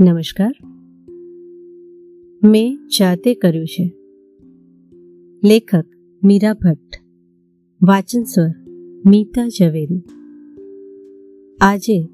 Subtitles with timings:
[0.00, 0.54] નમસ્કાર.
[2.48, 3.92] મેં જાતે કર્યું છે.
[5.44, 5.84] લેખક
[6.24, 7.00] મીરા ભટ્ટ.
[7.82, 8.50] વાચન સ્વર
[9.06, 10.02] મીતા ઝવેરી.
[11.60, 12.08] આજે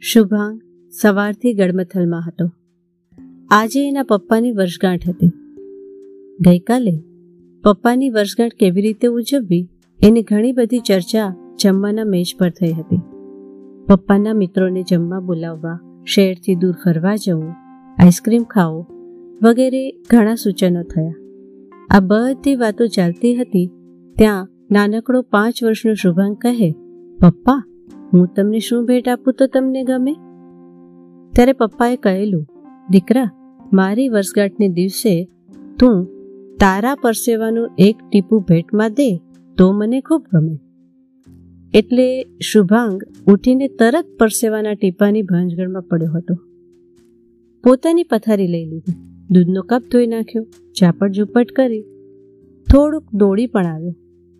[0.00, 2.50] શુભાંગ સવારથી ગડમથલમાં હતો.
[3.50, 5.26] આજે એના પપ્પાની વર્ષગાંઠ હતી.
[6.40, 7.02] ગઈકાલે
[7.64, 9.68] પપ્પાની વર્ષગાંઠ કેવી રીતે ઉજવવી
[10.04, 13.00] એની ઘણી બધી ચર્ચા જમવાના મેજ પર થઈ હતી.
[13.88, 17.50] પપ્પાના મિત્રોને જમવા બોલાવવા શહેરથી દૂર ફરવા જવું,
[17.98, 18.84] આઈસ્ક્રીમ ખાવું
[19.42, 21.16] વગેરે ઘણા સૂચનો થયા.
[21.90, 23.66] આ બધી વાતો ચાલતી હતી,
[24.16, 26.70] ત્યાં નાનકડો પાંચ વર્ષનો શુભાંગ કહે,
[27.18, 27.60] પપ્પા,
[28.12, 30.14] હું તમને શું ભેટ આપું તો તમને ગમે?
[31.32, 32.46] ત્યારે પપ્પાએ કહેલું,
[32.90, 33.28] દીકરા,
[33.72, 35.28] મારી વર્ષગાંઠને દિવસે
[35.78, 36.06] તું
[36.58, 39.10] તારા પરસેવાનું એક ટીપું ભેટમાં દે
[39.56, 40.56] તો મને ખૂબ ગમે.
[41.74, 42.06] એટલે
[42.40, 46.34] શુભાંગ ઉઠીને તરત પરસેવાના ટીપાની ભાંજગણમાં પડ્યો હતો.
[47.64, 48.94] પોતાની પથારી લઈ લીધી.
[49.30, 50.44] દૂધનો કપ ધોઈ નાખ્યો
[50.80, 51.82] ઝાપટ ઝૂપટ કરી.
[52.68, 53.94] થોડુંક દોડી પણ આવ્યો,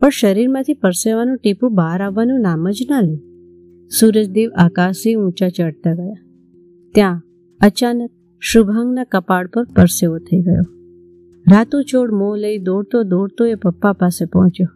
[0.00, 3.16] પણ શરીરમાંથી પરસેવાનું ટીપું બહાર આવવાનું નામ જ ના લે.
[3.90, 6.20] સૂરજદેવ આકાશથી ઊંચા ચડતા ગયા.
[6.94, 7.18] ત્યાં
[7.60, 8.10] અચાનક
[8.42, 10.66] શુભાંગના કપાળ પર પરસેવો થઈ ગયો.
[11.46, 14.70] રાતો ચોડ મોં લઈ દોડતો દોડતો એ પપ્પા પાસે પહોંચ્યો.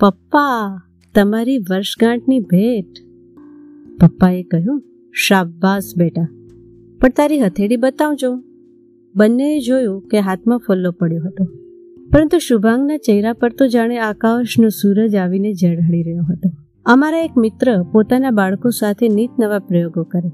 [0.00, 0.90] પપ્પા!
[1.14, 2.86] તમારી વર્ષગાંઠની ભેટ?
[4.00, 6.28] પપ્પાએ કહ્યું શાબાસ બેટા.
[7.00, 8.42] પણ તારી હથેળી બતાવજો.
[9.16, 11.44] બંનેએ જોયું કે હાથમાં ફલ્લો પડ્યો હતો.
[12.12, 16.50] પરંતુ શુભાંગના ચહેરા પર તો જાણે આકાશનો સૂરજ આવીને ઝળહળી રહ્યો હતો.
[16.86, 20.30] અમારા એક મિત્ર પોતાના બાળકો સાથે નીત નવા પ્રયોગો કરે.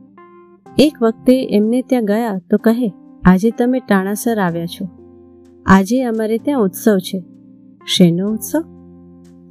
[0.78, 2.92] એક વખતે એમને ત્યાં ગયા તો કહે,
[3.22, 4.88] આજે તમે ટાણાસર આવ્યા છો.
[5.66, 7.24] આજે અમારે ત્યાં ઉત્સવ છે.
[7.86, 8.79] શેનો ઉત્સવ?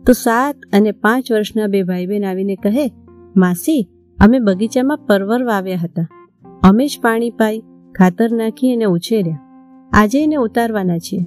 [0.10, 2.92] તો સાત અને પાંચ વર્ષના બે ભાઈ બહેન આવીને કહે,
[3.38, 6.08] માસી, અમે બગીચામાં પરવર વાવ્યા હતા.
[6.64, 7.60] અમે જ પાણી પાઈ,
[7.96, 9.40] ખાતર નાખી એને ઉછેર્યા.
[9.92, 11.20] આજે એને ઉતારવાના છીએ.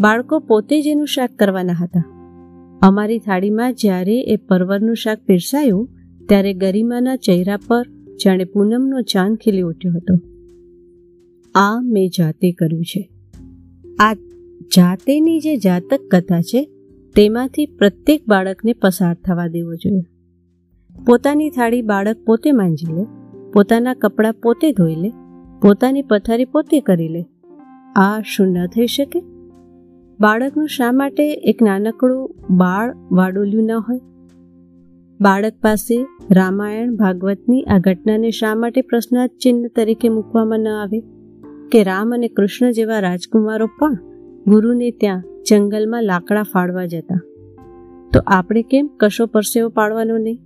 [0.00, 2.02] બાળકો પોતે જ એનું શાક કરવાના હતા.
[2.82, 5.88] અમારી થાળીમાં જ્યારે એ પરવરનું શાક પીરસાયું,
[6.28, 7.86] ત્યારે ગરિમાના ચહેરા પર
[8.24, 10.14] જાણે પૂનમનો ચાંદ ખીલી ઉઠ્યો હતો.
[11.54, 13.10] આ મેં જાતે કર્યું છે.
[14.00, 14.14] આ
[14.76, 16.68] જાતેની જે જાતક કથા છે
[17.14, 20.02] તેમાંથી પ્રત્યેક બાળકને પસાર થવા દેવો જોઈએ.
[21.06, 23.04] પોતાની થાળી બાળક પોતે માંજી લે,
[23.52, 25.12] પોતાના કપડાં પોતે ધોઈ લે,
[25.62, 27.24] પોતાની પથારી પોતે કરી લે.
[27.96, 29.22] આ શું ન થઈ શકે?
[30.20, 34.00] બાળકનું શા માટે એક નાનકડું બાળ વાડોલ્યું ન હોય?
[35.20, 41.00] બાળક પાસે રામાયણ, ભાગવતની આ ઘટનાને શા માટે પ્રશ્નાર્થ ચિહ્ન તરીકે મૂકવામાં ન આવે?
[41.72, 43.94] કે રામ અને કૃષ્ણ જેવા રાજકુમારો પણ
[44.46, 47.20] ગુરુને ત્યાં જંગલમાં લાકડા ફાડવા જતા.
[48.12, 50.38] તો આપણે કેમ કશો પરસેવો પાડવાનો નહીં?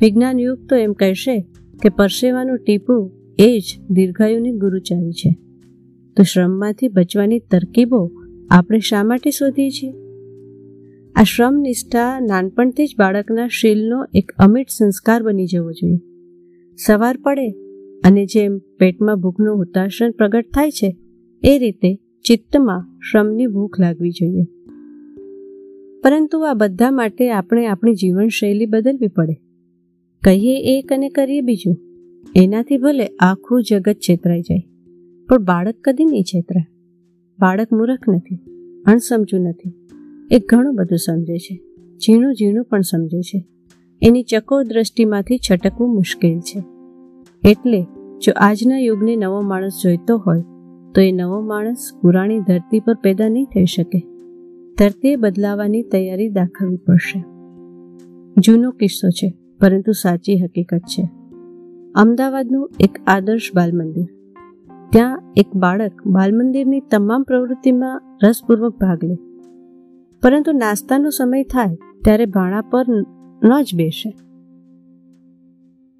[0.00, 1.40] વિજ્ઞાન યુગ તો એમ કહેશે
[1.82, 5.36] કે પરસેવાનું ટીપું એ જ દીર્ઘાયુની ગુરુચાવી છે.
[6.16, 8.10] તો શ્રમમાંથી બચવાની તરકીબો
[8.50, 9.92] આપણે શા માટે શોધીએ છીએ?
[11.16, 16.00] આ શ્રમ નિષ્ઠા નાનપણથી જ બાળકના શીલનો એક અમિટ સંસ્કાર બની જવો જોઈએ.
[16.86, 17.50] સવાર પડે
[18.04, 20.96] અને જેમ પેટમાં ભૂખનું હુતાશન પ્રગટ થાય છે,
[21.42, 24.44] એ રીતે ચિત્તમાં શ્રમની ભૂખ લાગવી જોઈએ.
[26.02, 29.34] પરંતુ આ બધા માટે આપણે આપણી જીવનશૈલી બદલવી પડે.
[30.22, 31.76] કહીએ એક અને કરીએ બીજું.
[32.36, 34.62] એનાથી ભલે આખું જગત છેતરાઈ જાય,
[35.28, 36.72] પણ બાળક કદી નહીં છેતરાય.
[37.40, 38.38] બાળક મૂર્ખ નથી,
[38.86, 39.72] અણસમજુ નથી.
[40.30, 41.60] એ ઘણું બધું સમજે છે,
[41.98, 43.44] ઝીણું ઝીણું પણ સમજે છે.
[44.02, 46.62] એની ચકો દ્રષ્ટિમાંથી છટકવું મુશ્કેલ છે.
[47.50, 47.82] એટલે,
[48.18, 50.42] જો આજના યુગને નવો માણસ જોઈતો હોય
[50.94, 54.06] તો એ નવો માણસ પુરાણી ધરતી પર પેદા નહીં થઈ શકે.
[54.78, 57.24] ધરતીએ બદલાવાની તૈયારી દાખવવી પડશે.
[58.40, 61.10] જૂનો કિસ્સો છે, પરંતુ સાચી હકીકત છે.
[61.94, 64.06] અમદાવાદનું એક આદર્શ બાલમંદિર.
[64.92, 69.14] ત્યાં એક બાળક બાલમંદિરની તમામ પ્રવૃત્તિમાં રસપૂર્વક ભાગ લે.
[70.22, 72.84] પરંતુ નાસ્તાનો સમય થાય, ત્યારે ભાણા પર
[73.44, 74.16] ન જ બેસે.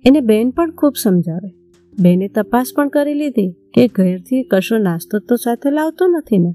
[0.04, 1.54] એને બેન પણ ખૂબ સમજાવે.
[2.02, 3.54] બેને તપાસ પણ કરી લીધી.
[3.74, 6.54] કે ઘરથી કશો નાસ્તો તો સાથે લાવતો નથી ને.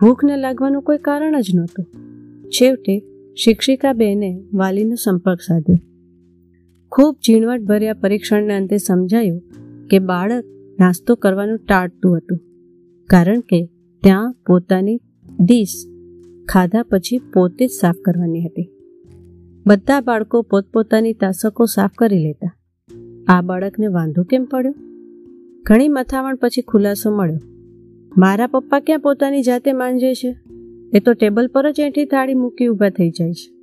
[0.00, 1.86] ભૂખને લાગવાનું કોઈ કારણ જ નહોતું.
[2.48, 3.02] છેવટે
[3.44, 5.76] શિક્ષિકા બેને વાલીનો સંપર્ક સાધ્યો.
[6.92, 9.42] ખૂબ ઝીણવટ ભર્યા પરીક્ષણને અંતે સમજાયું
[9.90, 10.44] કે બાળક
[10.80, 12.38] નાસ્તો કરવાનું ટાળતું હતું.
[13.06, 13.66] કારણ કે
[14.02, 14.96] ત્યાં પોતાની
[15.40, 15.86] ડીશ
[16.48, 18.70] ખાધા પછી પોતે જ સાફ કરવાની હતી.
[19.66, 22.56] બધા બાળકો પોતપોતાની તાસકો સાફ કરી લેતા.
[23.28, 24.74] આ બાળકને વાંધો કેમ પડ્યો?
[25.66, 27.38] ઘણી મથામણ પછી ખુલાસો મળ્યો.
[28.16, 30.36] મારા પપ્પા ક્યાં પોતાની જાતે માંજે છે?
[30.92, 33.54] એ તો ટેબલ પર જ એઠી થાળી મૂકી ઊભા થઈ જાય છે.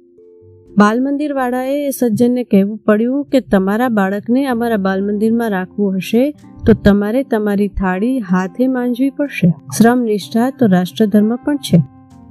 [0.77, 1.31] બાલ મંદિર
[1.67, 6.31] એ સજ્જનને કહેવું પડ્યું કે તમારા બાળકને અમારા બાલ મંદિરમાં રાખવું હશે
[6.65, 9.53] તો તમારે તમારી થાળી હાથે માંજવી પડશે.
[9.77, 11.81] શ્રમ નિષ્ઠા તો રાષ્ટ્રધર્મ પણ છે.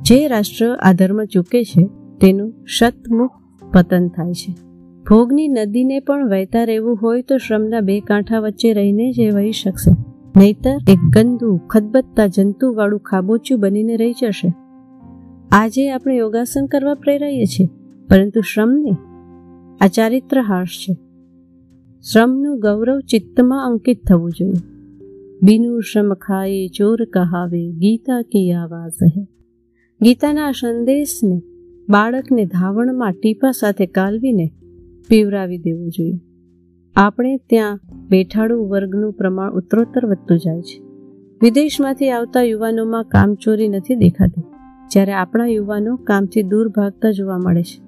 [0.02, 1.88] જે રાષ્ટ્ર આ ધર્મ ચૂકે છે
[2.20, 3.30] તેનું શતમુખ
[3.72, 4.71] પતન થાય છે.
[5.06, 9.52] ભોગની નદીને પણ વહેતા રહેવું હોય તો શ્રમના બે કાંઠા વચ્ચે રહીને જ એ વહી
[9.52, 9.92] શકશે.
[10.36, 14.52] નહીતર એક ગંદુ ખદબત્તા જંતુવાળું ખાબોચિયું બનીને રહી જશે.
[15.50, 17.68] આજે આપણે યોગાસન કરવા પ્રેરાઈએ છીએ,
[18.08, 18.94] પરંતુ શ્રમને
[19.80, 20.94] આ ચારિત્ર હાશ છે.
[22.04, 24.62] શ્રમનું ગૌરવ ચિત્તમાં અંકિત થવું જોઈએ.
[25.42, 29.26] બિનુ શ્રમ ખાએ ચોર કહાવે, ગીતા કી આવાજ હે.
[30.00, 31.38] ગીતાના સંદેશને
[31.90, 34.50] બાળકને ધાવણમાં ટીપા સાથે કાલવીને
[35.08, 36.18] પીવરાવી દેવું જોઈએ.
[36.96, 40.82] આપણે ત્યાં બેઠાડુ વર્ગનું પ્રમાણ ઉત્તરોત્તર વધતું જાય છે.
[41.42, 44.44] વિદેશમાંથી આવતા યુવાનોમાં કામચોરી નથી દેખાતી,
[44.90, 47.78] જ્યારે આપણા યુવાનો કામથી દૂર ભાગતા જોવા મળે છે.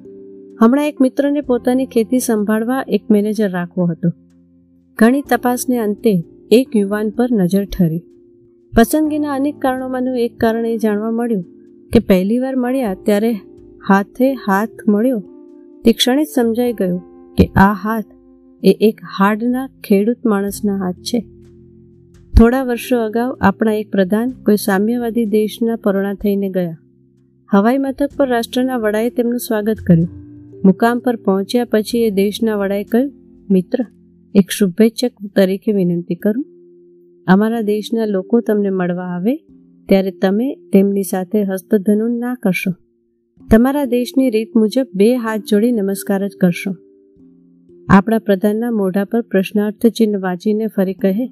[0.60, 4.08] હમણાં એક મિત્રને પોતાની ખેતી સંભાળવા એક મેનેજર રાખવો હતો.
[4.98, 6.14] ઘણી તપાસને અંતે
[6.50, 8.02] એક યુવાન પર નજર ઠરી.
[8.72, 11.44] પસંદગીના અનેક કારણોમાંનું એક કારણ એ જાણવા મળ્યું
[11.92, 13.32] કે પહેલીવાર મળ્યા ત્યારે
[13.88, 15.20] હાથે હાથ મળ્યો
[15.84, 16.98] તે ક્ષણે સમજાઈ ગયું
[17.34, 18.04] કે આ હાથ
[18.62, 21.24] એ એક હાડના ખેડૂત માણસના હાથ છે.
[22.38, 26.78] થોડા વર્ષો અગાઉ આપણા એક પ્રધાન કોઈ સામ્યવાદી દેશના પરોણા થઈને ગયા.
[27.50, 30.08] હવાઈ મથક પર રાષ્ટ્રના વડાએ તેમનું સ્વાગત કર્યું.
[30.64, 33.12] મુકામ પર પહોંચ્યા પછી એ દેશના વડાએ કહ્યું,
[33.50, 33.78] મિત્ર,
[34.34, 36.46] એક શુભેચ્છક તરીકે વિનંતી કરું.
[37.26, 39.36] અમારા દેશના લોકો તમને મળવા આવે
[39.88, 42.83] ત્યારે તમે તેમની સાથે હસ્તધનુ ના કરશો.
[43.50, 46.74] તમારા દેશની રીત મુજબ બે હાથ જોડી નમસ્કાર જ કરશો.
[47.88, 51.30] આપણા પ્રધાનના મોઢા પર પ્રશ્નાર્થ ચિહ્ન વાંચીને ફરી કહે,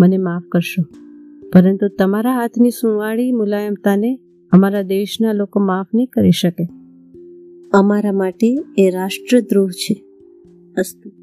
[0.00, 0.82] મને માફ કરશો.
[1.52, 4.18] પરંતુ તમારા હાથની સુંવાળી, મુલાયમતાને
[4.52, 6.64] અમારા દેશના લોકો માફ નહીં કરી શકે.
[7.74, 10.04] અમારા માટે એ રાષ્ટ્રદ્રોહ છે,
[10.76, 11.21] અસ્તુ.